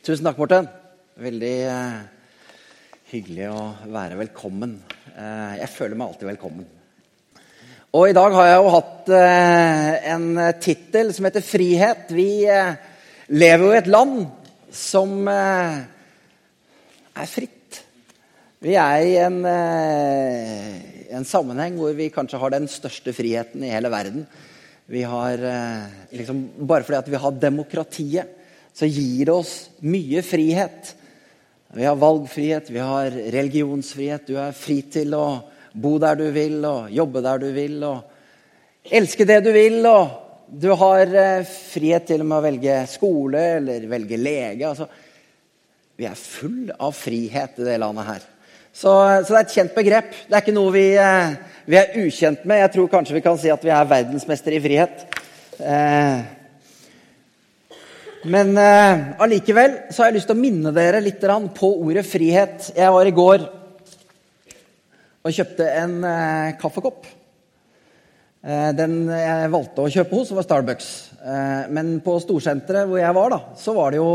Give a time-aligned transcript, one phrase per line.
[0.00, 0.64] Tusen takk, Morten.
[1.20, 1.96] Veldig eh,
[3.10, 4.78] hyggelig å være velkommen.
[5.12, 6.64] Eh, jeg føler meg alltid velkommen.
[7.92, 10.24] Og i dag har jeg jo hatt eh, en
[10.56, 12.14] tittel som heter 'Frihet'.
[12.16, 12.80] Vi eh,
[13.28, 14.24] lever jo i et land
[14.72, 15.84] som eh,
[17.20, 17.82] er fritt.
[18.64, 20.74] Vi er i en, eh,
[21.12, 24.24] en sammenheng hvor vi kanskje har den største friheten i hele verden.
[24.88, 25.44] Vi har
[26.08, 28.39] liksom, Bare fordi at vi har demokratiet
[28.74, 30.94] så gir det oss mye frihet.
[31.74, 34.26] Vi har valgfrihet, vi har religionsfrihet.
[34.26, 35.26] Du er fri til å
[35.72, 39.78] bo der du vil og jobbe der du vil og elske det du vil.
[39.86, 44.66] og Du har eh, frihet til og med å velge skole eller velge lege.
[44.66, 44.88] altså
[45.96, 48.26] Vi er full av frihet i det landet her.
[48.70, 50.10] Så, så, det er et kjent begrep.
[50.26, 52.64] Det er ikke noe vi, eh, vi, er ukjent med.
[52.64, 55.06] Jeg tror kanskje vi kan si at vi er verdensmester i frihet.
[55.58, 56.20] Eh,
[58.28, 61.22] men uh, allikevel så har jeg lyst til å minne dere litt
[61.56, 62.66] på ordet frihet.
[62.76, 63.46] Jeg var i går
[65.24, 67.06] og kjøpte en uh, kaffekopp.
[68.44, 70.90] Uh, den jeg valgte å kjøpe hos, var Starbucks.
[71.72, 74.12] men på storsenteret hvor jeg var, da, så var det jo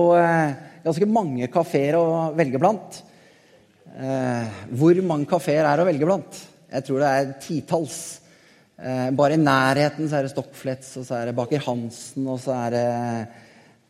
[0.85, 2.05] ganske mange kafeer å
[2.37, 3.01] velge blant.
[4.69, 6.39] hvor mange kafeer er å velge blant?
[6.73, 7.97] Jeg tror det er titalls.
[9.13, 12.57] bare i nærheten så er det Stockflets, og så er det Baker Hansen, og så
[12.65, 12.85] er det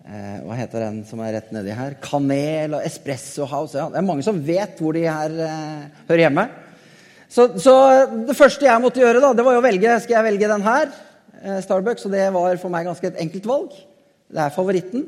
[0.09, 1.97] eh, Hva heter den som er rett nedi her?
[2.03, 3.77] Kanel og Espresso House.
[3.77, 6.47] Ja, det er mange som vet hvor de her eh, hører hjemme.
[7.29, 7.73] Så, så,
[8.27, 10.93] det første jeg måtte gjøre, da, det var å velge skal jeg velge den her.
[11.41, 13.75] Eh, Starbucks, og det var for meg ganske et enkelt valg.
[14.31, 15.07] Det er favoritten.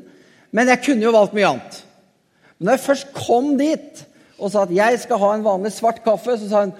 [0.54, 1.80] Men jeg kunne jo valgt mye annet.
[2.58, 4.04] Men når jeg først kom dit
[4.38, 6.74] og sa at jeg skal ha en vanlig svart kaffe, så sa hun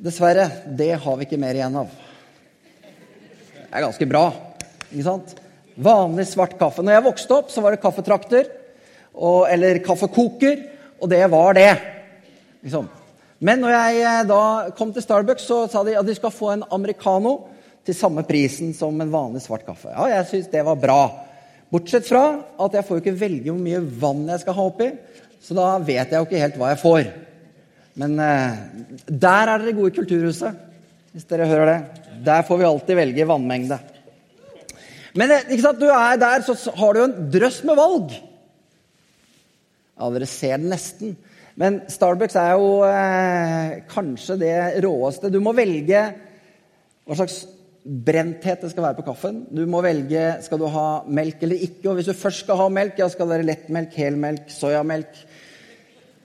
[0.00, 1.92] dessverre, det har vi ikke mer igjen av.
[3.60, 4.24] Det er ganske bra.
[4.90, 5.34] ikke sant?
[5.78, 6.82] Vanlig svart kaffe.
[6.84, 8.48] Når jeg vokste opp, så var det kaffetrakter
[9.14, 10.64] og, eller kaffekoker,
[11.00, 11.70] og det var det.
[12.64, 12.88] Liksom.
[13.40, 14.42] Men når jeg eh, da
[14.76, 17.38] kom til Starbucks, så sa de at de skal få en americano
[17.86, 19.88] til samme prisen som en vanlig svart kaffe.
[19.94, 21.00] Ja, jeg syns det var bra.
[21.72, 22.24] Bortsett fra
[22.60, 24.90] at jeg får ikke velge hvor mye vann jeg skal ha oppi,
[25.40, 27.08] så da vet jeg jo ikke helt hva jeg får.
[28.00, 28.60] Men eh,
[29.08, 30.66] der er dere gode i Kulturhuset,
[31.14, 32.04] hvis dere hører det.
[32.26, 33.80] Der får vi alltid velge vannmengde.
[35.18, 38.14] Men eh, du er der, så har du en drøss med valg.
[40.00, 41.16] Ja, dere ser den nesten.
[41.60, 45.32] Men Starbucks er jo eh, kanskje det råeste.
[45.32, 46.04] Du må velge
[47.04, 47.42] hva slags
[47.80, 49.42] brenthet det skal være på kaffen.
[49.50, 51.90] Du må velge skal du ha melk eller ikke.
[51.90, 55.20] Og hvis du først skal ha melk, ja, skal det være lettmelk, helmelk, soyamelk.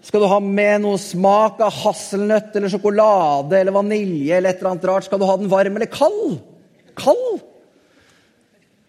[0.05, 4.75] Skal du ha med noe smak av hasselnøtt eller sjokolade eller vanilje eller et eller
[4.75, 5.07] annet rart?
[5.07, 6.37] Skal du ha den varm eller kald?
[6.99, 7.41] Kald?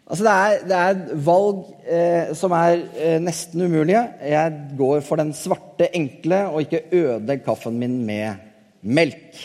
[0.06, 4.04] Altså det er, det er valg eh, som er eh, nesten umulige.
[4.22, 8.38] Jeg går for den svarte, enkle, og ikke ødelegg kaffen min med
[8.86, 9.40] melk.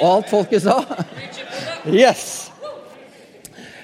[0.00, 0.78] Og alt folket sa?
[1.92, 2.24] Yes!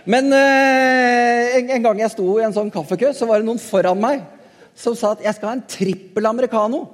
[0.08, 3.60] Men eh, en, en, gang jeg sto i en sånn kaffekø, så var det noen
[3.60, 4.24] foran meg
[4.78, 6.86] som sa at jeg skal ha en trippel americano.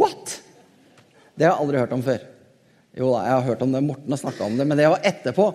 [0.00, 0.38] What?!
[1.36, 2.24] Det har jeg aldri hørt om før.
[2.98, 3.82] Jo da, jeg har hørt om det.
[3.86, 5.46] Morten har snakka om det, men det var etterpå.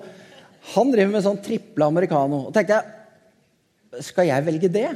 [0.76, 2.46] Han driver med sånn triple americano.
[2.48, 4.88] Og tenkte jeg Skal jeg velge det?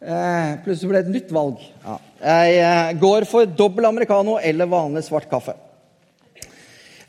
[0.00, 1.64] Eh, plutselig ble det et nytt valg.
[1.84, 1.96] Ja.
[2.24, 5.52] Jeg eh, går for dobbel americano eller vanlig svart kaffe.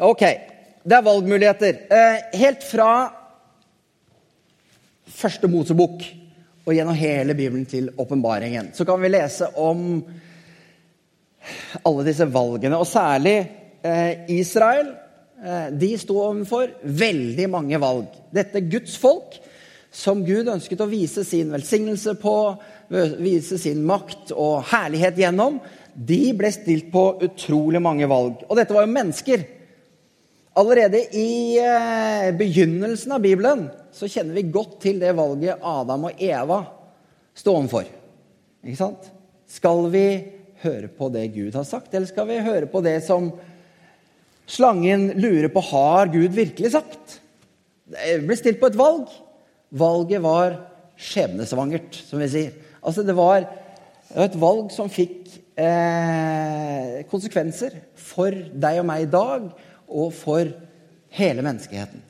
[0.04, 0.24] Ok,
[0.84, 1.86] det er valgmuligheter.
[1.88, 2.90] Eh, helt fra
[5.12, 6.04] første Mosebok
[6.66, 10.02] og gjennom hele Bibelen til åpenbaringen så kan vi lese om
[11.88, 12.76] alle disse valgene.
[12.76, 13.38] Og særlig
[14.32, 14.94] Israel
[15.44, 18.10] eh, de sto overfor veldig mange valg.
[18.34, 19.38] Dette Guds folk,
[19.92, 22.36] som Gud ønsket å vise sin velsignelse på,
[23.20, 25.60] vise sin makt og herlighet gjennom,
[25.92, 28.46] de ble stilt på utrolig mange valg.
[28.48, 29.44] Og dette var jo mennesker.
[30.60, 33.66] Allerede i eh, begynnelsen av Bibelen
[33.96, 36.60] så kjenner vi godt til det valget Adam og Eva
[37.36, 37.88] sto overfor.
[38.64, 39.08] Ikke sant?
[39.52, 40.06] Skal vi
[40.62, 43.32] høre på det Gud har sagt, eller skal vi høre på det som
[44.52, 47.20] Slangen lurer på har Gud virkelig sagt.
[47.92, 49.08] Det ble stilt på et valg.
[49.72, 50.58] Valget var
[51.00, 52.56] skjebnesvangert, som vi sier.
[52.84, 53.46] Altså, det var
[54.20, 59.48] et valg som fikk eh, konsekvenser for deg og meg i dag,
[59.92, 60.52] og for
[61.16, 62.04] hele menneskeheten.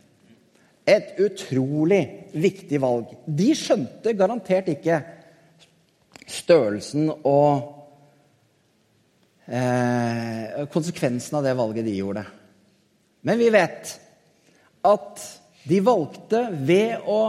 [0.90, 2.02] Et utrolig
[2.34, 3.14] viktig valg.
[3.26, 4.98] De skjønte garantert ikke
[6.32, 7.81] størrelsen og
[9.52, 12.26] eh, konsekvensen av det valget de gjorde.
[13.22, 13.94] Men vi vet
[14.88, 15.28] at
[15.62, 17.20] De valgte ved å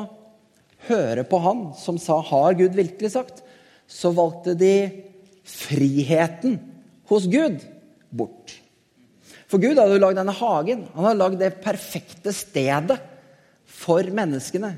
[0.88, 3.42] høre på han som sa 'Har Gud virkelig sagt?'
[3.86, 5.04] Så valgte de
[5.44, 6.58] friheten
[7.04, 7.60] hos Gud
[8.08, 8.54] bort.
[9.48, 10.86] For Gud hadde jo lagd denne hagen.
[10.94, 12.98] Han hadde lagd det perfekte stedet
[13.66, 14.72] for menneskene.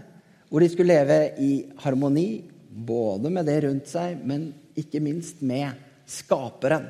[0.51, 2.43] Hvor de skulle leve i harmoni,
[2.75, 5.79] både med det rundt seg, men ikke minst med
[6.11, 6.89] skaperen.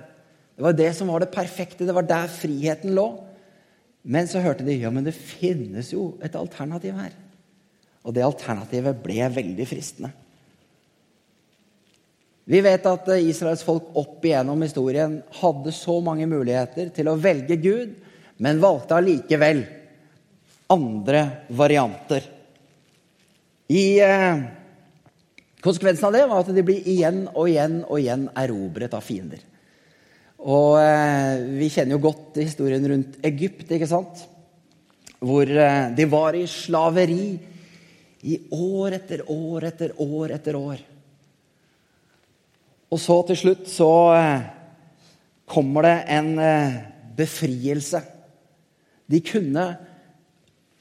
[0.54, 1.86] Det var det som var det perfekte.
[1.86, 3.08] Det var der friheten lå.
[4.02, 7.14] Men så hørte de ja, men det finnes jo et alternativ her.
[8.04, 10.10] Og det alternativet ble veldig fristende.
[12.44, 17.56] Vi vet at Israels folk opp igjennom historien hadde så mange muligheter til å velge
[17.56, 17.94] Gud,
[18.36, 19.62] men valgte allikevel
[20.74, 22.26] andre varianter.
[23.72, 24.44] I, eh,
[25.64, 29.40] konsekvensen av det var at de ble igjen og igjen og igjen erobret av fiender.
[30.44, 34.24] Og eh, vi kjenner jo godt historien rundt Egypt, ikke sant?
[35.24, 37.28] Hvor eh, de var i slaveri
[38.28, 40.82] i år etter år etter år etter år.
[42.92, 44.44] Og så til slutt så eh,
[45.48, 46.76] kommer det en eh,
[47.16, 48.02] befrielse.
[49.08, 49.64] De kunne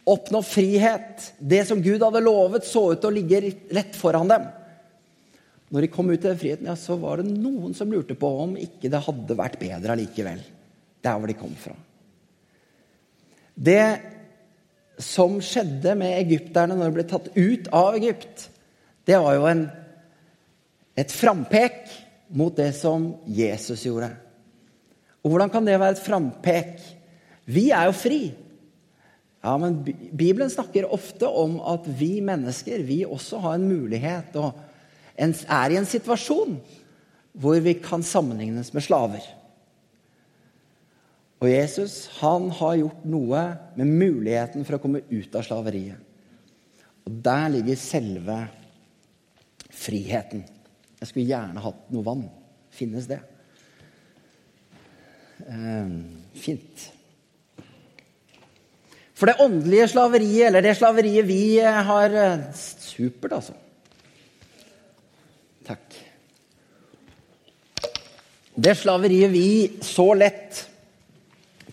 [0.04, 1.32] oppnå frihet.
[1.40, 4.48] Det som Gud hadde lovet, så ut til å ligge rett foran dem.
[5.74, 8.54] Når de kom ut til friheten, ja, så var det noen som lurte på om
[8.62, 10.42] ikke det hadde vært bedre allikevel.
[11.02, 11.74] Der hvor de kom fra.
[13.54, 13.86] Det
[15.02, 18.48] som skjedde med egypterne når de ble tatt ut av Egypt,
[19.10, 19.64] det var jo en,
[20.94, 21.90] et frampek
[22.38, 24.12] mot det som Jesus gjorde.
[25.24, 26.76] Og hvordan kan det være et frampek?
[27.50, 28.22] Vi er jo fri.
[29.44, 34.38] Ja, men Bibelen snakker ofte om at vi mennesker vi også har en mulighet.
[34.38, 34.54] og
[35.18, 36.58] er i en situasjon
[37.34, 39.26] hvor vi kan sammenlignes med slaver.
[41.44, 43.44] Og Jesus han har gjort noe
[43.76, 46.00] med muligheten for å komme ut av slaveriet.
[47.04, 48.38] Og der ligger selve
[49.74, 50.46] friheten.
[51.02, 52.24] Jeg skulle gjerne hatt noe vann.
[52.72, 53.20] Finnes det?
[55.44, 55.98] Eh,
[56.40, 56.86] fint.
[59.14, 63.58] For det åndelige slaveriet, eller det slaveriet vi har eh, Supert, altså.
[65.64, 66.00] Takk.
[68.54, 69.48] Det slaveriet vi
[69.82, 70.66] så lett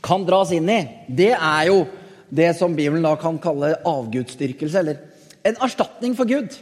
[0.00, 1.82] kan dras inn i, det er jo
[2.30, 5.02] det som Bibelen da kan kalle avgudsdyrkelse, eller
[5.44, 6.54] en erstatning for Gud.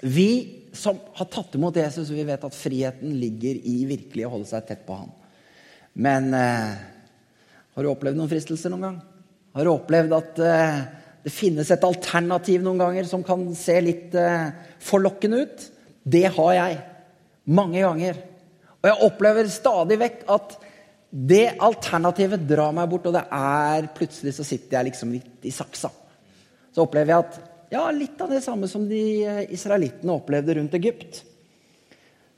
[0.00, 0.30] Vi
[0.72, 4.66] som har tatt imot Jesus, vi vet at friheten ligger i virkelig å holde seg
[4.66, 5.10] tett på ham.
[5.92, 6.78] Men eh,
[7.74, 8.98] har du opplevd noen fristelser noen gang?
[9.58, 10.80] Har du opplevd at eh,
[11.26, 14.50] det finnes et alternativ noen ganger som kan se litt eh,
[14.86, 15.66] forlokkende ut?
[16.10, 16.80] Det har jeg.
[17.50, 18.18] Mange ganger.
[18.80, 20.58] Og jeg opplever stadig vekk at
[21.10, 25.52] det alternativet drar meg bort, og det er plutselig så sitter jeg liksom litt i
[25.54, 25.90] saksa.
[26.70, 27.40] Så opplever jeg at
[27.70, 31.20] ja, litt av det samme som de eh, israelittene opplevde rundt Egypt.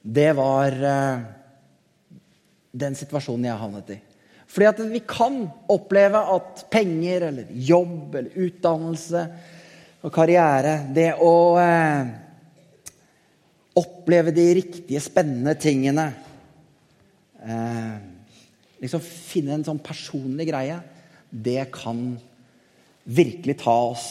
[0.02, 1.22] Det var uh,
[2.72, 3.98] den situasjonen jeg havnet i.
[4.52, 5.38] Fordi at vi kan
[5.72, 9.22] oppleve at penger eller jobb eller utdannelse
[10.02, 12.10] og karriere Det å uh,
[13.78, 16.10] Oppleve de riktige, spennende tingene.
[17.42, 17.94] Eh,
[18.82, 20.80] liksom Finne en sånn personlig greie.
[21.30, 22.02] Det kan
[23.04, 24.10] virkelig ta oss.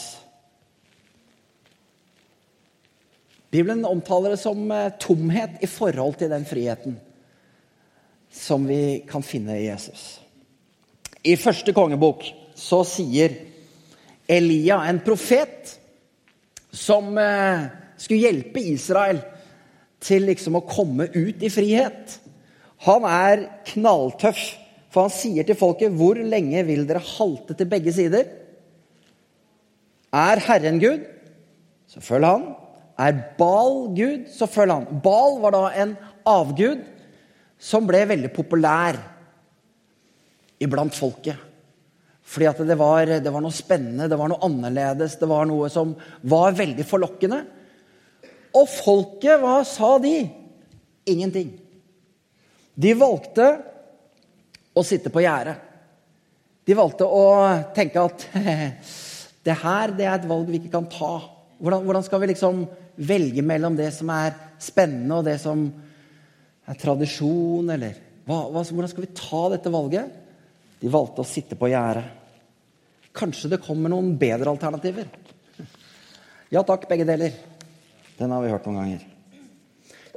[3.52, 6.98] Bibelen omtaler det som eh, tomhet i forhold til den friheten
[8.32, 10.22] som vi kan finne i Jesus.
[11.28, 12.24] I første kongebok
[12.56, 13.36] så sier
[14.32, 15.76] Elia, en profet,
[16.72, 17.68] som eh,
[18.00, 19.20] skulle hjelpe Israel
[20.02, 22.18] til liksom å komme ut i frihet.
[22.88, 24.42] Han er knalltøff,
[24.92, 28.26] for han sier til folket hvor lenge vil dere halte til begge sider?
[30.12, 31.06] Er Herren Gud,
[31.88, 32.50] så følg han.
[33.00, 35.00] Er Bal Gud, så følg han.
[35.04, 35.96] Bal var da en
[36.28, 36.84] avgud
[37.62, 38.98] som ble veldig populær
[40.62, 41.38] iblant folket.
[42.32, 45.70] Fordi at det var, det var noe spennende, det var noe annerledes, det var noe
[45.74, 47.42] som var veldig forlokkende.
[48.58, 50.16] Og folket, hva sa de?
[51.10, 51.54] Ingenting.
[52.76, 53.48] De valgte
[54.76, 55.58] å sitte på gjerdet.
[56.68, 57.24] De valgte å
[57.76, 58.26] tenke at
[59.48, 61.14] det her det er et valg vi ikke kan ta.
[61.62, 62.64] Hvordan, hvordan, skal vi liksom
[63.02, 65.66] velge mellom det som er spennende, og det som
[66.70, 70.18] er tradisjon, eller hva, hva, Hvordan skal vi ta dette valget?
[70.82, 72.06] De valgte å sitte på gjerdet.
[73.18, 75.10] Kanskje det kommer noen bedre alternativer?
[76.54, 77.34] Ja takk, begge deler.
[78.20, 79.06] Den har vi hørt noen ganger.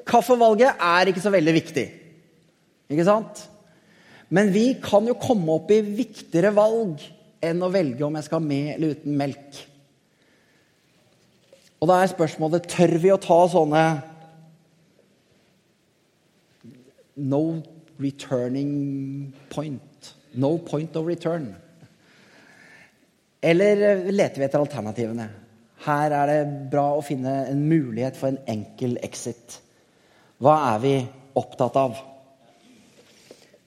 [0.05, 1.85] Kaffevalget er ikke så veldig viktig.
[2.93, 3.45] Ikke sant?
[4.35, 7.03] Men vi kan jo komme opp i viktigere valg
[7.45, 9.61] enn å velge om jeg skal ha med eller uten melk.
[11.81, 13.85] Og da er spørsmålet tør vi å ta sånne
[17.15, 17.63] No
[18.03, 20.15] returning point.
[20.35, 21.53] No point of return.
[23.45, 25.29] Eller leter vi etter alternativene?
[25.85, 26.41] Her er det
[26.73, 29.59] bra å finne en mulighet for en enkel exit.
[30.41, 30.95] Hva er vi
[31.37, 31.99] opptatt av?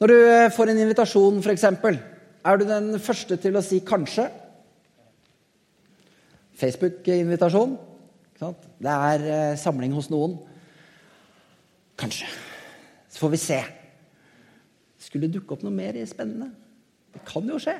[0.01, 0.17] Når du
[0.53, 1.65] får en invitasjon, f.eks.,
[2.47, 4.27] er du den første til å si kanskje?
[6.57, 7.75] Facebook-invitasjon.
[8.37, 10.37] Det er eh, samling hos noen.
[11.97, 12.29] Kanskje.
[13.09, 13.59] Så får vi se.
[15.01, 16.51] Skulle det dukke opp noe mer spennende?
[17.13, 17.75] Det kan jo skje.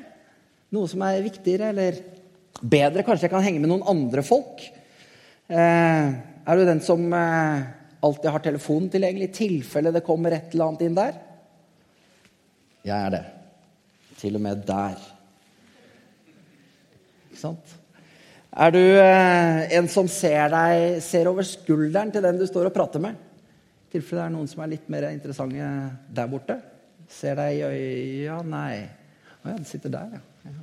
[0.74, 2.00] Noe som er viktigere eller
[2.60, 3.04] bedre.
[3.06, 4.62] Kanskje jeg kan henge med noen andre folk.
[5.48, 6.08] Eh,
[6.48, 7.66] er du den som eh,
[8.04, 11.18] alltid har telefonen tilgjengelig i tilfelle det kommer et eller annet inn der?
[12.88, 13.24] Jeg er det.
[14.18, 14.98] Til og med der.
[17.28, 17.76] Ikke sant?
[18.58, 22.76] Er du eh, en som ser, deg, ser over skulderen til den du står og
[22.76, 23.18] prater med?
[23.88, 25.68] I tilfelle det er noen som er litt mer interessante
[26.12, 26.58] der borte.
[27.08, 28.82] Ser deg i øya Nei.
[29.38, 30.58] Å ja, den sitter der, ja.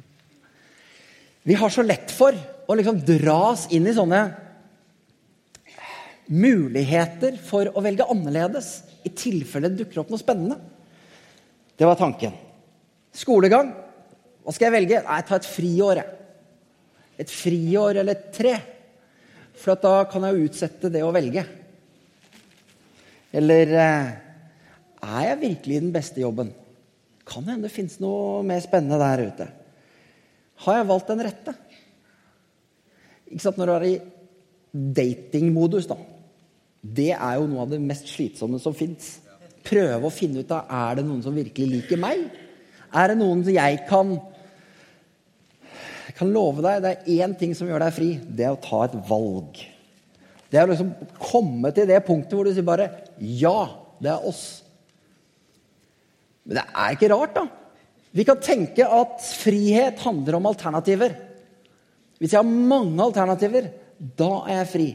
[1.46, 2.34] Vi har så lett for
[2.66, 4.22] å liksom dras inn i sånne
[6.34, 10.58] muligheter for å velge annerledes i tilfelle det dukker opp noe spennende.
[11.78, 12.34] Det var tanken.
[13.14, 13.70] Skolegang.
[14.42, 15.02] Hva skal jeg velge?
[15.06, 16.02] Nei, ta et friår.
[17.22, 18.56] Et friår eller tre.
[19.54, 21.46] For da kan jeg jo utsette det å velge.
[23.36, 24.10] Eller eh,
[25.06, 26.50] er jeg virkelig i den beste jobben?
[27.30, 29.50] Kan hende det fins noe mer spennende der ute.
[30.64, 31.56] Har jeg valgt den rette?
[33.32, 33.96] Ikke sant, Når du er i
[34.96, 35.98] datingmodus, da.
[36.86, 39.16] Det er jo noe av det mest slitsomme som fins.
[39.66, 42.28] Prøve å finne ut av er det noen som virkelig liker meg.
[42.96, 44.14] Er det noen som jeg kan
[46.16, 48.10] kan love deg, det er én ting som gjør deg fri.
[48.24, 49.58] Det er å ta et valg.
[50.48, 52.88] Det er å liksom komme til det punktet hvor du sier bare
[53.20, 53.68] Ja,
[54.00, 54.46] det er oss.
[56.46, 57.46] Men det er ikke rart, da.
[58.16, 61.18] Vi kan tenke at frihet handler om alternativer.
[62.16, 63.68] Hvis jeg har mange alternativer,
[64.00, 64.86] da er jeg fri.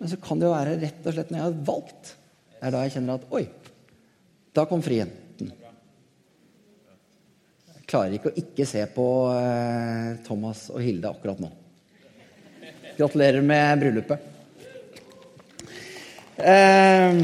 [0.00, 2.10] Men så kan det jo være rett og slett når jeg har valgt.
[2.56, 3.44] Det er da jeg kjenner at Oi,
[4.56, 5.52] da kom friheten.
[7.76, 11.52] Jeg klarer ikke å ikke se på eh, Thomas og Hilde akkurat nå.
[12.96, 14.32] Gratulerer med bryllupet.
[16.36, 17.22] Uh,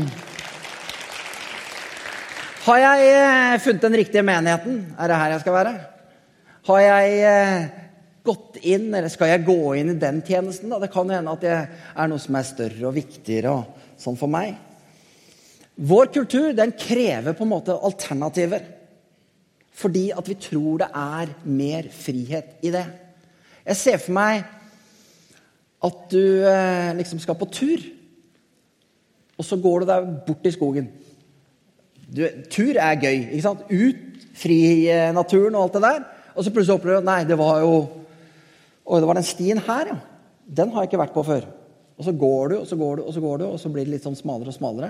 [2.63, 4.83] har jeg eh, funnet den riktige menigheten?
[4.95, 5.73] Er det her jeg skal være?
[6.69, 7.65] Har jeg eh,
[8.23, 10.71] gått inn, eller skal jeg gå inn i den tjenesten?
[10.71, 10.79] Da?
[10.79, 14.31] Det kan hende at det er noe som er større og viktigere og sånn for
[14.31, 14.55] meg.
[15.75, 18.63] Vår kultur den krever på en måte alternativer.
[19.73, 22.85] Fordi at vi tror det er mer frihet i det.
[23.67, 24.45] Jeg ser for meg
[25.83, 27.89] at du eh, liksom skal på tur,
[29.35, 30.93] og så går du deg bort i skogen.
[32.13, 33.19] Du, tur er gøy.
[33.33, 33.65] ikke sant?
[33.73, 34.59] Ut, fri
[35.15, 36.05] naturen og alt det der.
[36.33, 37.75] Og så plutselig opplever du at nei, det var jo
[38.83, 39.99] Oi, det var den stien her, ja.
[40.43, 41.45] Den har jeg ikke vært på før.
[41.95, 43.87] Og så går du, og så går du, og så går du, og så blir
[43.87, 44.89] det litt sånn smalere og smalere.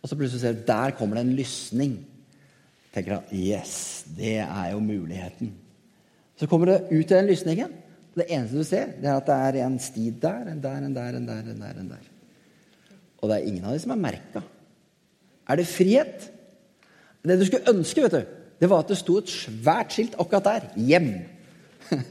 [0.00, 1.98] Og så plutselig ser du der kommer det en lysning.
[2.94, 5.52] tenker du, yes, det er jo muligheten.
[6.40, 7.74] Så kommer du ut til den lysningen.
[8.14, 10.78] og Det eneste du ser, det er at det er en sti der, en der,
[10.88, 11.80] en der, en der, en der.
[11.80, 12.08] en der.
[13.20, 14.42] Og det er ingen av de som er merka.
[15.48, 16.30] Er det frihet?
[17.26, 20.46] Det du skulle ønske, vet du, det var at det sto et svært skilt akkurat
[20.46, 20.68] der.
[20.76, 21.10] Hjem.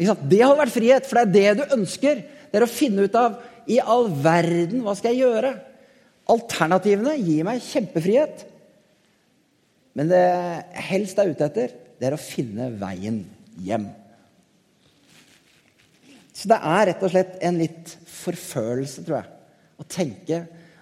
[0.00, 2.22] Det hadde vært frihet, for det er det du ønsker.
[2.48, 3.34] Det er å finne ut av
[3.68, 5.50] i all verden, hva skal jeg gjøre?
[6.32, 8.46] Alternativene gir meg kjempefrihet.
[9.98, 13.20] Men det jeg helst er ute etter, det er å finne veien
[13.60, 13.90] hjem.
[16.32, 19.34] Så det er rett og slett en litt forfølelse, tror jeg,
[19.76, 20.40] å tenke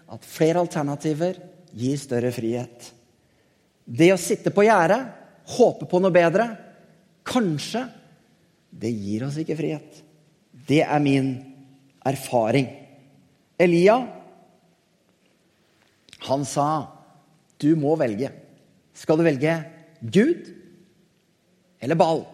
[0.09, 1.41] at flere alternativer
[1.75, 2.93] gir større frihet.
[3.89, 5.01] Det å sitte på gjerdet,
[5.57, 6.51] håpe på noe bedre,
[7.29, 7.87] kanskje,
[8.69, 10.03] det gir oss ikke frihet.
[10.69, 11.31] Det er min
[12.07, 12.69] erfaring.
[13.59, 13.97] Elia,
[16.29, 16.93] han sa,
[17.59, 18.31] 'Du må velge'.
[18.95, 19.65] Skal du velge
[20.03, 20.53] Gud
[21.81, 22.27] eller Baal?'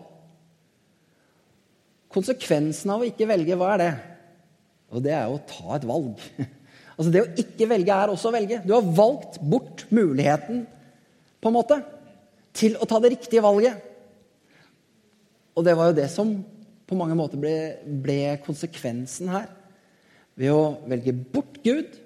[2.09, 3.95] Konsekvensen av å ikke velge, hva er det?
[4.91, 6.19] Og det er jo å ta et valg.
[6.95, 8.61] Altså Det å ikke velge er også å velge.
[8.63, 10.61] Du har valgt bort muligheten
[11.45, 11.77] på en måte,
[12.57, 13.83] til å ta det riktige valget.
[15.55, 16.33] Og det var jo det som
[16.89, 19.51] på mange måter ble, ble konsekvensen her.
[20.41, 22.01] Ved å velge bort Gud,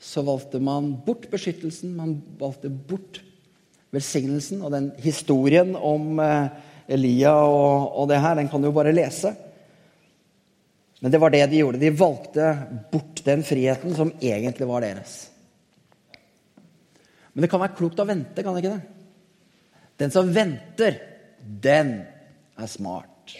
[0.00, 3.22] så valgte man bort beskyttelsen, man valgte bort
[3.94, 4.60] velsignelsen.
[4.64, 6.52] Og den historien om eh,
[6.90, 9.32] Elia og, og det her, den kan du jo bare lese.
[11.00, 11.80] Men det var det de gjorde.
[11.80, 12.52] De valgte
[12.92, 15.29] bort den friheten som egentlig var deres.
[17.32, 18.96] Men det kan være klokt å vente, kan det ikke det?
[20.00, 20.96] Den som venter,
[21.38, 21.92] den
[22.58, 23.34] er smart.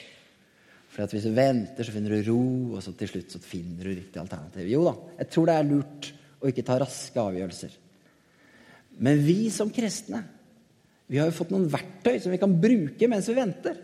[0.90, 2.40] For hvis du venter, så finner du ro,
[2.74, 4.66] og så til slutt så finner du riktig alternativ.
[4.68, 7.76] Jo da, jeg tror det er lurt å ikke ta raske avgjørelser.
[9.00, 10.22] Men vi som kristne,
[11.10, 13.78] vi har jo fått noen verktøy som vi kan bruke mens vi venter.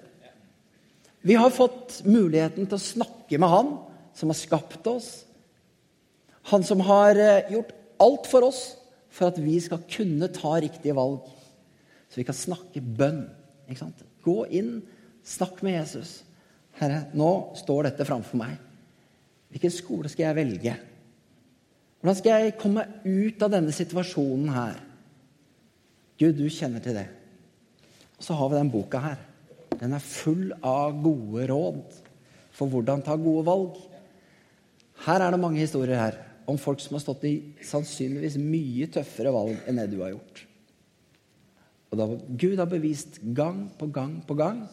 [1.26, 3.72] Vi har fått muligheten til å snakke med Han
[4.14, 5.08] som har skapt oss.
[6.52, 7.72] Han som har eh, gjort
[8.02, 8.60] alt for oss
[9.16, 11.24] for at vi skal kunne ta riktige valg.
[12.10, 13.24] Så vi kan snakke bønn.
[13.66, 14.04] Ikke sant?
[14.24, 14.80] Gå inn,
[15.26, 16.20] snakk med Jesus.
[16.76, 18.58] Herre, nå står dette framfor meg.
[19.54, 20.74] Hvilken skole skal jeg velge?
[22.02, 24.82] Hvordan skal jeg komme ut av denne situasjonen her?
[26.20, 27.08] Gud, du kjenner til det.
[28.16, 29.18] Og så har vi den boka her.
[29.76, 31.96] Den er full av gode råd
[32.56, 33.80] for hvordan ta gode valg.
[35.04, 37.34] Her er det mange historier her om folk som har stått i
[37.66, 40.42] sannsynligvis mye tøffere valg enn det du har gjort.
[41.90, 42.06] Og da
[42.38, 44.64] Gud har bevist gang på gang på gang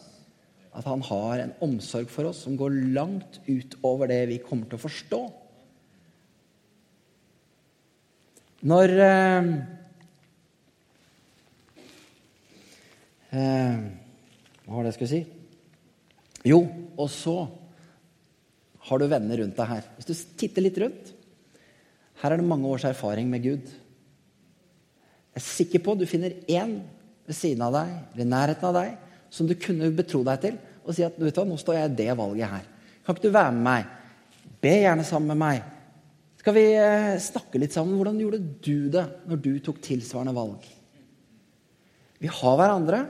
[0.73, 4.79] at han har en omsorg for oss som går langt utover det vi kommer til
[4.79, 5.21] å forstå.
[8.63, 9.49] Når eh,
[13.35, 13.81] eh,
[14.63, 15.23] Hva var det jeg skulle si?
[16.47, 16.63] Jo,
[16.97, 17.35] og så
[18.87, 19.85] har du venner rundt deg her.
[19.97, 21.13] Hvis du titter litt rundt
[22.22, 23.72] Her er det mange års erfaring med Gud.
[25.34, 26.77] Jeg er sikker på du finner én
[27.25, 28.93] ved siden av deg eller i nærheten av deg
[29.34, 31.89] som du kunne betro deg til, og si at vet du hva, nå står jeg
[31.89, 32.67] i det valget her.
[33.03, 33.88] Kan ikke du være med meg?
[34.62, 35.63] Be gjerne sammen med meg.
[36.43, 37.96] Skal vi eh, snakke litt sammen?
[37.98, 40.67] Hvordan gjorde du det når du tok tilsvarende valg?
[42.22, 43.01] Vi har hverandre,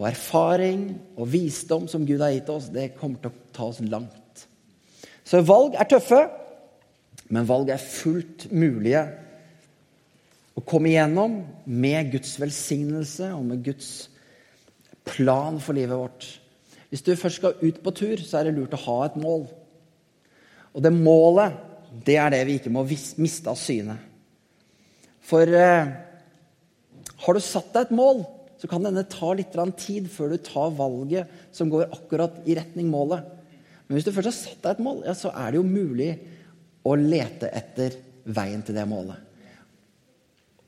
[0.00, 0.84] og erfaring
[1.20, 4.46] og visdom som Gud har gitt oss, det kommer til å ta oss langt.
[5.28, 6.22] Så valg er tøffe,
[7.30, 9.04] men valg er fullt mulige
[10.58, 14.10] å komme igjennom med Guds velsignelse og med Guds
[15.06, 16.26] plan for livet vårt.
[16.90, 19.46] Hvis du først skal ut på tur, så er det lurt å ha et mål.
[20.74, 21.54] Og det målet,
[22.06, 23.96] det er det vi ikke må miste av syne.
[25.30, 25.90] For eh,
[27.20, 28.24] har du satt deg et mål,
[28.60, 32.90] så kan denne ta litt tid før du tar valget som går akkurat i retning
[32.92, 33.22] målet.
[33.86, 36.10] Men hvis du først har satt deg et mål, ja, så er det jo mulig
[36.86, 37.96] å lete etter
[38.30, 39.18] veien til det målet.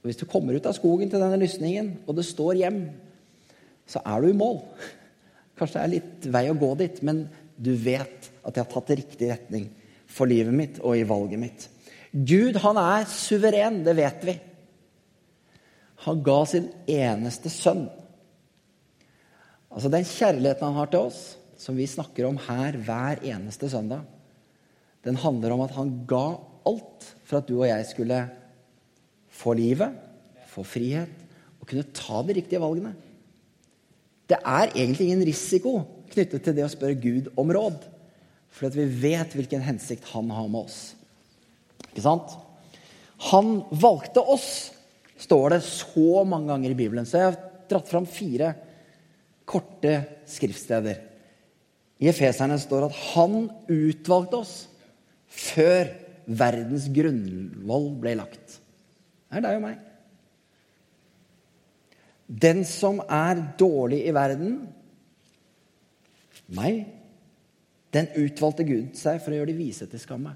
[0.02, 2.80] Og Hvis du kommer ut av skogen til denne lysningen, og det står hjem,
[3.86, 4.58] så er du i mål.
[5.58, 8.94] Kanskje det er litt vei å gå dit, men du vet at jeg har tatt
[8.98, 9.68] riktig retning
[10.10, 11.68] for livet mitt og i valget mitt.
[12.12, 14.34] Gud, han er suveren, det vet vi.
[16.04, 17.86] Han ga sin eneste sønn.
[19.72, 21.20] Altså Den kjærligheten han har til oss,
[21.56, 24.02] som vi snakker om her hver eneste søndag,
[25.02, 26.26] den handler om at han ga
[26.68, 28.20] alt for at du og jeg skulle
[29.32, 29.96] få livet,
[30.52, 31.10] få frihet
[31.60, 32.92] og kunne ta de riktige valgene.
[34.28, 35.80] Det er egentlig ingen risiko
[36.12, 37.84] knyttet til det å spørre Gud om råd.
[38.52, 40.80] For vi vet hvilken hensikt han har med oss.
[41.90, 42.34] Ikke sant?
[43.30, 44.72] Han valgte oss,
[45.20, 47.08] står det så mange ganger i Bibelen.
[47.08, 48.52] Så jeg har dratt fram fire
[49.48, 49.94] korte
[50.28, 51.00] skriftsteder.
[52.02, 54.54] I Efeserne står at han utvalgte oss
[55.32, 55.88] før
[56.26, 58.58] verdens grunnvoll ble lagt.
[59.28, 59.80] Det er deg og meg.
[62.32, 64.60] Den som er dårlig i verden,
[66.52, 66.84] meg,
[67.92, 70.32] den utvalgte Gud seg for å gjøre de vise til skamme.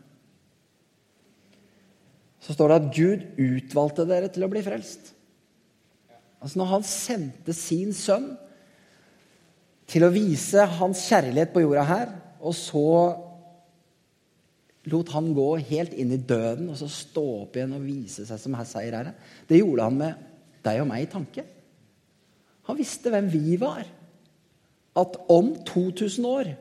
[2.44, 5.12] Så står det at Gud utvalgte dere til å bli frelst.
[6.42, 8.34] Altså Når han sendte sin sønn
[9.88, 12.86] til å vise hans kjærlighet på jorda her, og så
[14.92, 18.40] lot han gå helt inn i døden og så stå opp igjen og vise seg
[18.40, 19.14] som seierherre,
[19.48, 20.24] det gjorde han med
[20.66, 21.44] deg og meg i tanke.
[22.66, 23.84] Han visste hvem vi var.
[24.96, 26.54] At om 2000 år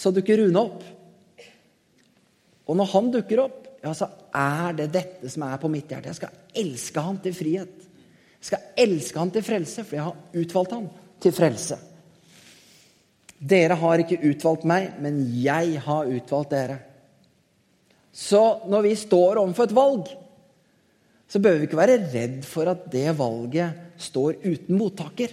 [0.00, 0.82] så dukker Rune opp.
[2.70, 6.10] Og når han dukker opp, ja, så er det dette som er på mitt hjerte.
[6.10, 7.86] Jeg skal elske han til frihet.
[8.40, 11.78] Jeg skal elske han til frelse, for jeg har utvalgt han til frelse.
[13.40, 16.78] Dere har ikke utvalgt meg, men jeg har utvalgt dere.
[18.12, 20.10] Så når vi står overfor et valg,
[21.30, 25.30] så bør vi ikke være redd for at det valget står uten mottaker.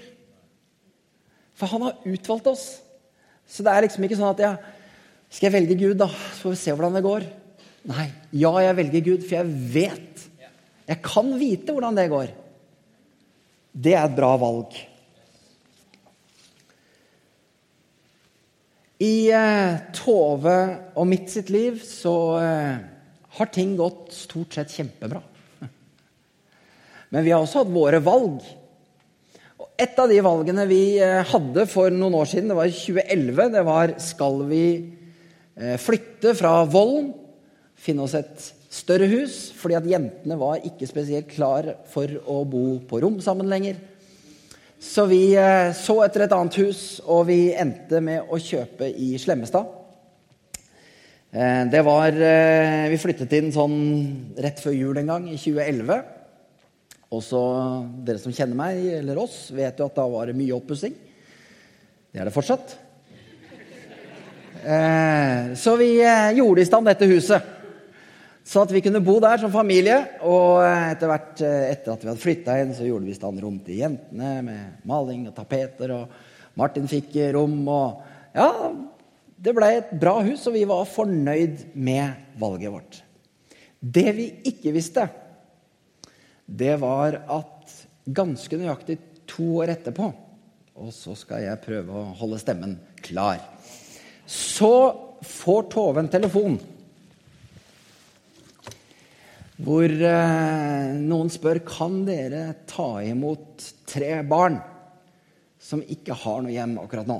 [1.58, 2.66] For han har utvalgt oss.
[3.50, 4.52] Så det er liksom ikke sånn at ja,
[5.32, 6.10] skal jeg velge Gud, da?
[6.12, 7.26] Så får vi se hvordan det går.
[7.88, 8.08] Nei.
[8.36, 10.28] Ja, jeg velger Gud, for jeg vet.
[10.88, 12.30] Jeg kan vite hvordan det går.
[13.78, 14.78] Det er et bra valg.
[19.04, 20.58] I eh, Tove
[20.98, 22.78] og mitt sitt liv så eh,
[23.38, 25.22] har ting gått stort sett kjempebra.
[27.14, 28.42] Men vi har også hatt våre valg.
[29.62, 32.74] Og et av de valgene vi eh, hadde for noen år siden, det var i
[32.74, 37.12] 2011, det var skal vi eh, flytte fra Vollen,
[37.78, 42.80] finne oss et større hus, fordi at jentene var ikke spesielt klar for å bo
[42.90, 43.78] på rom sammen lenger.
[44.78, 49.16] Så vi eh, så etter et annet hus, og vi endte med å kjøpe i
[49.18, 49.72] Slemmestad.
[51.34, 53.80] Eh, det var eh, Vi flyttet inn sånn
[54.38, 55.98] rett før jul en gang, i 2011.
[57.18, 57.42] Også
[58.06, 60.94] dere som kjenner meg, eller oss, vet jo at da var det mye oppussing.
[62.14, 62.78] Det er det fortsatt.
[65.58, 65.92] Så vi
[66.36, 67.57] gjorde i stand dette huset.
[68.48, 69.98] Så at vi kunne bo der som familie.
[70.24, 73.42] Og etter hvert, eh, etter at vi hadde flytta inn, så gjorde vi i stand
[73.44, 75.92] rom til jentene med maling og tapeter.
[75.92, 77.58] Og Martin fikk rom.
[77.68, 78.48] Og ja,
[79.38, 83.02] det ble et bra hus, og vi var fornøyd med valget vårt.
[83.78, 85.10] Det vi ikke visste,
[86.48, 87.76] det var at
[88.08, 90.06] ganske nøyaktig to år etterpå
[90.80, 93.42] Og så skal jeg prøve å holde stemmen klar.
[94.24, 94.72] Så
[95.26, 96.56] får Tove en telefon
[99.58, 104.60] hvor eh, noen spør kan dere ta imot tre barn
[105.58, 107.18] som ikke har noe hjem akkurat nå.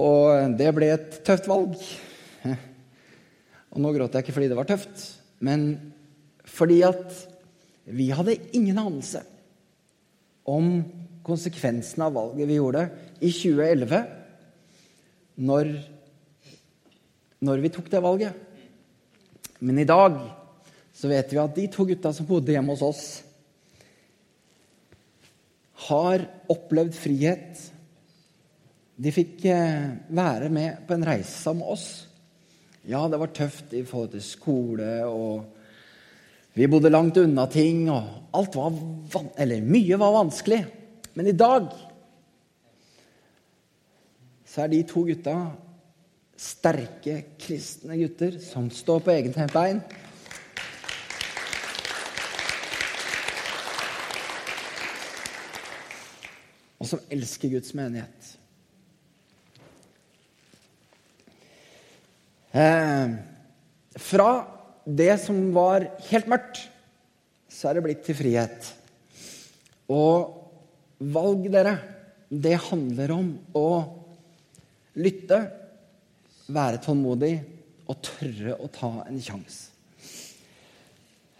[0.00, 1.76] Og det ble et tøft valg.
[3.72, 5.04] Og nå gråter jeg ikke fordi det var tøft,
[5.44, 5.68] men
[6.48, 7.20] fordi at
[7.92, 9.22] vi hadde ingen anelse
[10.48, 10.80] om
[11.24, 12.86] konsekvensen av valget vi gjorde
[13.22, 14.00] i 2011,
[15.44, 15.70] når,
[17.44, 18.48] når vi tok det valget.
[19.62, 20.16] Men i dag
[20.92, 23.04] så vet vi at de to gutta som bodde hjemme hos oss,
[25.88, 27.62] har opplevd frihet.
[29.02, 31.86] De fikk eh, være med på en reise sammen med oss.
[32.86, 35.46] Ja, det var tøft i forhold til skole, og
[36.58, 38.74] vi bodde langt unna ting, og alt var
[39.38, 40.64] Eller mye var vanskelig.
[41.14, 41.70] Men i dag
[44.46, 45.36] så er de to gutta
[46.42, 49.78] sterke kristne gutter som står på eget bein.
[56.82, 58.32] Og som elsker Guds menighet.
[62.52, 63.14] Eh,
[64.02, 64.30] fra
[64.84, 66.66] det som var helt mørkt,
[67.48, 68.72] så er det blitt til frihet.
[69.92, 70.42] Og
[70.98, 71.78] valg, dere,
[72.28, 73.68] det handler om å
[74.98, 75.61] lytte
[76.54, 77.34] være tålmodig
[77.90, 79.70] og tørre å ta en sjanse.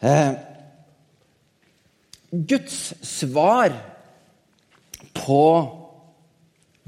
[0.03, 0.33] Eh,
[2.33, 3.75] Guds svar
[5.14, 5.42] på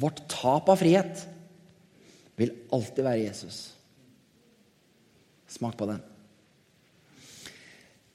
[0.00, 1.22] vårt tap av frihet
[2.40, 3.58] vil alltid være Jesus.
[5.54, 6.00] Smak på den.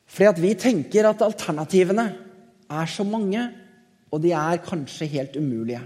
[0.10, 2.08] Fordi at vi tenker at alternativene
[2.70, 3.46] er så mange,
[4.10, 5.84] og de er kanskje helt umulige.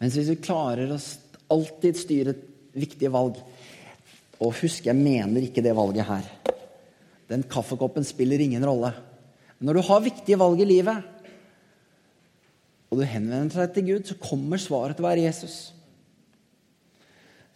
[0.00, 0.98] Mens hvis vi klarer å
[1.52, 2.34] alltid styre
[2.74, 3.38] viktige valg.
[4.42, 6.28] Og husk, jeg mener ikke det valget her.
[7.30, 8.92] Den kaffekoppen spiller ingen rolle.
[9.58, 11.04] Men når du har viktige valg i livet,
[12.90, 15.56] og du henvender deg til Gud, så kommer svaret til å være Jesus.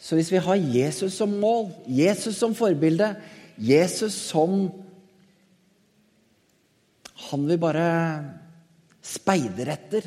[0.01, 3.15] Så hvis vi har Jesus som mål, Jesus som forbilde,
[3.59, 4.69] Jesus som
[7.27, 7.87] Han vi bare
[9.03, 10.05] speider etter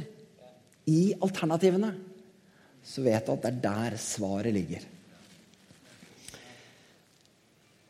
[0.87, 1.89] i alternativene,
[2.85, 4.85] så vet du at det er der svaret ligger.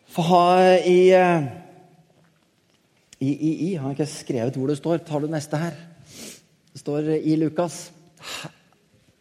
[0.10, 0.46] For ha
[0.82, 1.44] i, eh,
[3.22, 5.04] i, i, i Har jeg ikke skrevet hvor det står?
[5.06, 5.76] Tar du neste her?
[6.74, 7.92] Det står i Lukas.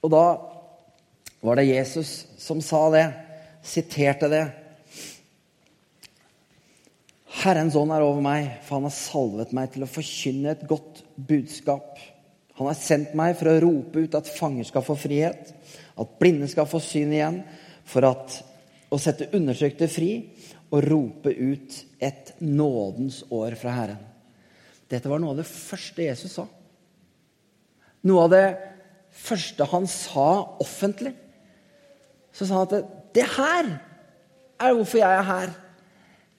[0.00, 0.24] Og da
[1.44, 3.04] var det Jesus som sa det,
[3.62, 4.46] siterte det.
[7.42, 11.04] Herrens ånd er over meg, for han har salvet meg til å forkynne et godt
[11.28, 12.00] budskap.
[12.58, 15.52] Han har sendt meg for å rope ut at fanger skal få frihet,
[15.98, 17.42] at blinde skal få syn igjen,
[17.86, 18.40] for at,
[18.88, 20.12] å sette undertrykte fri
[20.68, 24.02] og rope ut et nådens år fra Herren.
[24.88, 26.46] Dette var noe av det første Jesus sa.
[28.08, 28.46] Noe av det
[29.18, 30.28] første han sa
[30.62, 31.12] offentlig.
[32.32, 33.72] Så sa han at det her
[34.58, 35.54] er hvorfor jeg er her.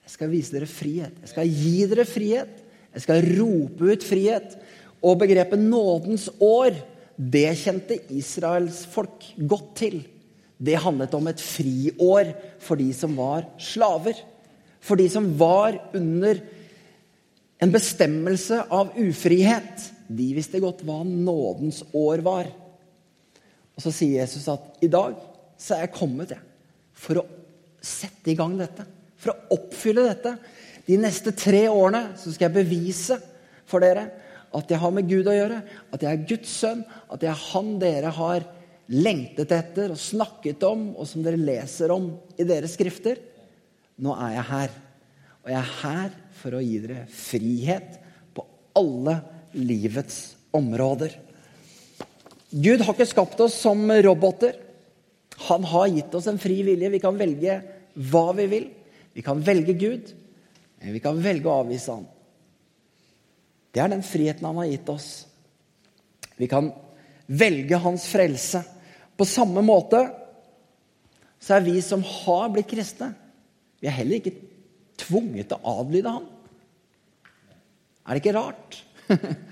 [0.06, 1.18] Jeg skal vise dere frihet.
[1.22, 2.62] Jeg skal gi dere frihet.
[2.90, 4.56] Jeg skal rope ut frihet.
[5.06, 6.74] Og begrepet nådens år,
[7.14, 10.00] det kjente Israels folk godt til
[10.60, 14.18] det handlet om et friår for de som var slaver.
[14.84, 16.40] For de som var under
[17.60, 19.88] en bestemmelse av ufrihet.
[20.08, 22.50] De visste godt hva nådens år var.
[23.76, 25.16] Og så sier Jesus at i dag
[25.60, 26.40] så er jeg kommet jeg,
[26.96, 27.26] for å
[27.84, 28.84] sette i gang dette.
[29.20, 30.34] For å oppfylle dette.
[30.84, 33.16] De neste tre årene så skal jeg bevise
[33.68, 34.08] for dere
[34.56, 35.60] at jeg har med Gud å gjøre.
[35.94, 36.80] At jeg er Guds sønn.
[37.08, 38.48] At jeg er han dere har
[38.90, 43.20] lengtet etter og snakket om, og som dere leser om i deres skrifter.
[44.00, 44.76] Nå er jeg her.
[45.40, 47.98] Og jeg er her for å gi dere frihet
[48.34, 48.44] på
[48.78, 49.20] alle
[49.54, 50.20] livets
[50.56, 51.14] områder.
[52.50, 54.58] Gud har ikke skapt oss som roboter.
[55.46, 56.90] Han har gitt oss en fri vilje.
[56.90, 57.60] Vi kan velge
[58.10, 58.66] hva vi vil.
[59.14, 60.10] Vi kan velge Gud,
[60.80, 62.06] men vi kan velge å avvise Han.
[63.70, 65.08] Det er den friheten han har gitt oss.
[66.38, 66.72] Vi kan
[67.26, 68.64] velge hans frelse.
[69.20, 70.00] På samme måte
[71.40, 73.12] så er vi som har blitt kristne,
[73.80, 74.32] vi er heller ikke
[75.00, 76.26] tvunget til å adlyde han.
[78.04, 78.80] Er det ikke rart?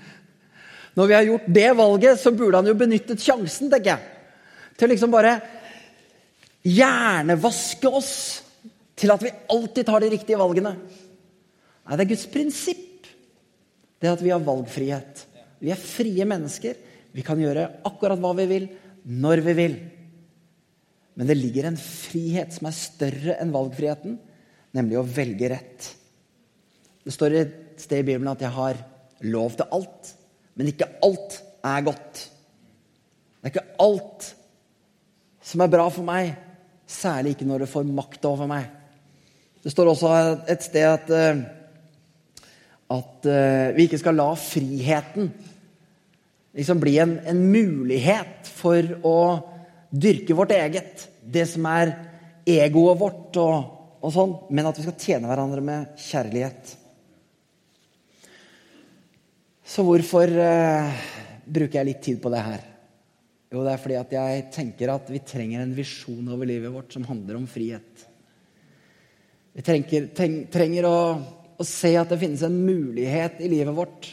[0.97, 4.35] Når vi har gjort det valget, så burde han jo benyttet sjansen, tenker jeg.
[4.77, 5.37] Til liksom bare
[6.65, 8.13] hjernevaske oss
[8.99, 10.75] til at vi alltid tar de riktige valgene.
[10.75, 13.09] Nei, det er Guds prinsipp.
[13.99, 15.25] Det at vi har valgfrihet.
[15.59, 16.77] Vi er frie mennesker.
[17.15, 18.67] Vi kan gjøre akkurat hva vi vil,
[19.05, 19.77] når vi vil.
[21.19, 24.17] Men det ligger en frihet som er større enn valgfriheten,
[24.75, 25.89] nemlig å velge rett.
[27.03, 28.79] Det står et sted i Bibelen at jeg har
[29.27, 30.13] lov til alt.
[30.55, 32.25] Men ikke alt er godt.
[33.39, 34.27] Det er ikke alt
[35.49, 36.33] som er bra for meg,
[36.89, 38.67] særlig ikke når det får makt over meg.
[39.63, 40.11] Det står også
[40.51, 41.41] et sted at, eh,
[42.95, 45.31] at eh, vi ikke skal la friheten
[46.59, 49.19] liksom bli en, en mulighet for å
[49.89, 51.07] dyrke vårt eget.
[51.23, 51.93] Det som er
[52.49, 56.75] egoet vårt, og, og sånn, men at vi skal tjene hverandre med kjærlighet.
[59.69, 61.01] Så hvorfor eh,
[61.45, 62.63] bruker jeg litt tid på det her?
[63.49, 66.93] Jo, det er fordi at jeg tenker at vi trenger en visjon over livet vårt
[66.93, 68.05] som handler om frihet.
[69.57, 70.09] Vi trenger,
[70.53, 70.97] trenger å,
[71.57, 74.09] å, se at det finnes en mulighet i livet vårt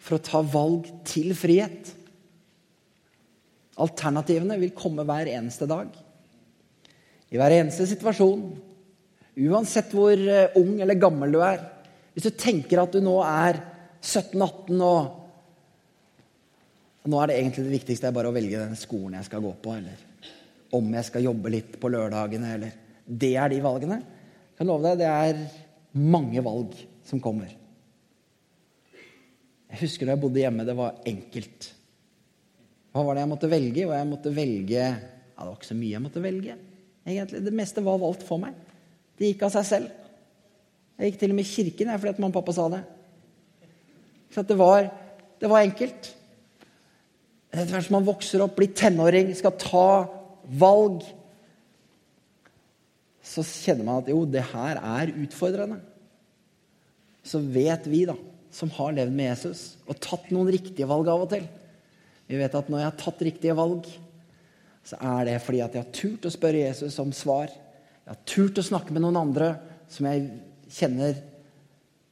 [0.00, 1.92] for å ta valg til frihet.
[3.80, 5.92] Alternativene vil komme hver eneste dag.
[7.30, 8.42] I hver eneste situasjon.
[9.40, 11.62] Uansett hvor eh, ung eller gammel du er.
[12.14, 13.60] Hvis du tenker at du nå er
[14.00, 15.16] 17-18 og
[17.10, 19.54] Nå er det egentlig det viktigste er bare å velge den skolen jeg skal gå
[19.64, 20.02] på, eller
[20.76, 22.74] om jeg skal jobbe litt på lørdagene, eller
[23.08, 23.96] Det er de valgene.
[24.04, 25.40] Jeg kan love deg, det er
[26.12, 26.76] mange valg
[27.08, 27.48] som kommer.
[29.70, 31.70] Jeg husker da jeg bodde hjemme, det var enkelt.
[32.90, 33.86] Hva var det jeg måtte velge?
[33.86, 36.56] Og jeg måtte velge ja, Det var ikke så mye jeg måtte velge.
[37.06, 37.42] egentlig.
[37.46, 38.56] Det meste var valgt for meg.
[39.16, 39.92] Det gikk av seg selv.
[40.98, 42.80] Jeg gikk til og med i kirken fordi at mamma og pappa sa det.
[44.34, 44.90] Så det var,
[45.40, 46.10] det var enkelt.
[47.50, 49.86] Etter hvert som man vokser opp, blir tenåring, skal ta
[50.60, 51.02] valg,
[53.26, 55.80] så kjenner man at jo, det her er utfordrende.
[57.26, 58.16] Så vet vi, da,
[58.54, 61.46] som har levd med Jesus og tatt noen riktige valg av og til
[62.30, 63.86] Vi vet at når jeg har tatt riktige valg,
[64.86, 67.50] så er det fordi at jeg har turt å spørre Jesus om svar.
[67.50, 69.48] Jeg har turt å snakke med noen andre
[69.90, 70.28] som jeg
[70.70, 71.16] kjenner,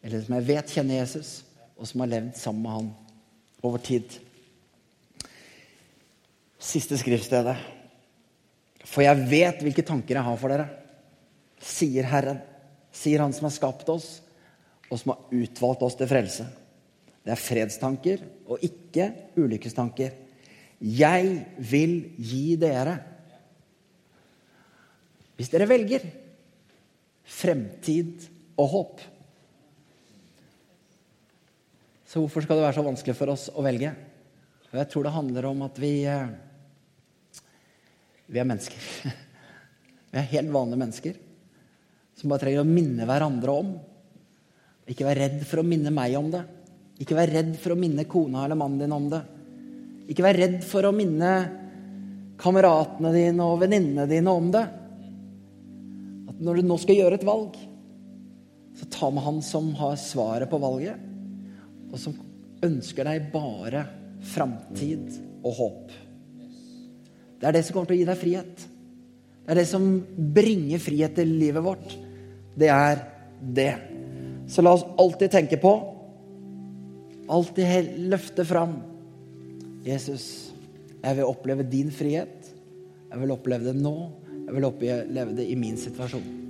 [0.02, 1.30] eller som jeg vet kjenner Jesus
[1.78, 2.88] og som har levd sammen med han
[3.62, 4.10] over tid.
[6.58, 7.54] Siste skriftstedet.
[8.82, 10.66] For jeg vet hvilke tanker jeg har for dere,
[11.62, 12.40] sier Herren.
[12.94, 14.06] Sier Han som har skapt oss,
[14.88, 16.46] og som har utvalgt oss til frelse.
[17.24, 20.14] Det er fredstanker og ikke ulykkestanker.
[20.78, 22.94] Jeg vil gi dere,
[25.38, 26.06] hvis dere velger,
[27.28, 28.26] fremtid
[28.58, 29.02] og håp.
[32.08, 33.92] Så hvorfor skal det være så vanskelig for oss å velge?
[34.72, 36.28] Jeg tror det handler om at vi eh,
[38.28, 38.82] Vi er mennesker.
[40.12, 41.16] Vi er helt vanlige mennesker
[42.18, 43.68] som bare trenger å minne hverandre om.
[44.88, 46.42] Ikke vær redd for å minne meg om det.
[47.02, 49.20] Ikke vær redd for å minne kona eller mannen din om det.
[50.08, 51.32] Ikke vær redd for å minne
[52.40, 54.64] kameratene dine og venninnene dine om det.
[56.30, 57.58] At når du nå skal gjøre et valg,
[58.78, 61.04] så ta med han som har svaret på valget
[61.88, 62.14] og som
[62.64, 63.84] ønsker deg bare
[64.34, 65.94] framtid og håp.
[67.38, 68.64] Det er det som kommer til å gi deg frihet.
[69.44, 69.84] Det er det som
[70.34, 71.94] bringer frihet til livet vårt.
[72.58, 73.04] Det er
[73.40, 73.72] det.
[74.48, 75.72] Så la oss alltid tenke på,
[77.28, 78.78] alltid løfte fram
[79.84, 80.50] Jesus,
[81.02, 82.48] jeg vil oppleve din frihet.
[83.08, 83.94] Jeg vil oppleve det nå.
[84.48, 86.47] Jeg vil oppleve det i min situasjon.